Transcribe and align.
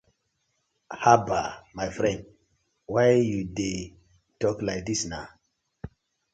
Habbah 1.01 1.45
my 1.77 1.87
friend 1.97 2.21
why 2.93 3.09
yu 3.31 3.39
dey 3.57 3.77
tok 4.41 4.57
like 4.67 4.83
dis 4.87 5.01
na. 5.11 5.19